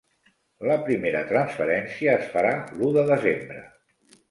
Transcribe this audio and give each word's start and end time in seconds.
La 0.69 0.77
primera 0.87 1.21
transferència 1.33 2.15
es 2.23 2.27
farà 2.33 2.57
l'u 2.81 2.91
de 2.99 3.07
desembre. 3.13 3.63